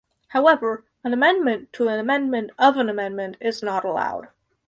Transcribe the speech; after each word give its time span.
However, 0.29 0.83
an 1.03 1.13
amendment 1.13 1.71
to 1.73 1.87
an 1.87 1.99
amendment 1.99 2.49
of 2.57 2.75
an 2.77 2.89
amendment 2.89 3.37
is 3.39 3.61
not 3.61 3.85
allowed. 3.85 4.29